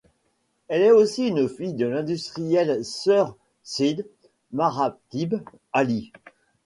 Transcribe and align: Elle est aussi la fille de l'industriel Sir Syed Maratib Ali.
Elle 0.67 0.81
est 0.81 0.89
aussi 0.91 1.29
la 1.29 1.47
fille 1.47 1.75
de 1.75 1.85
l'industriel 1.85 2.83
Sir 2.83 3.35
Syed 3.61 4.09
Maratib 4.51 5.35
Ali. 5.73 6.11